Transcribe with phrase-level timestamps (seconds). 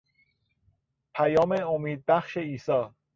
[1.15, 2.81] پیام امیدبخش عیسی